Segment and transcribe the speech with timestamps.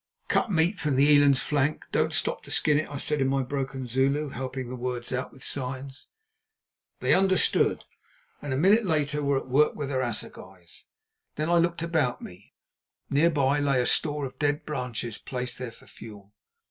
[0.29, 3.43] "Cut meat from the eland's flank; don't stop to skin it," I said in my
[3.43, 6.07] broken Zulu, helping the words out with signs.
[7.01, 7.83] They understood,
[8.41, 10.85] and a minute later were at work with their assegais.
[11.35, 12.55] Then I looked about me.
[13.11, 16.33] Near by lay a store of dead branches placed there for fuel.